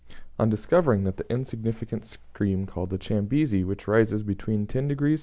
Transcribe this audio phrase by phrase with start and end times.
[0.39, 5.19] On discovering that the insignificant stream called the Chambezi, which rises between 10 degrees S.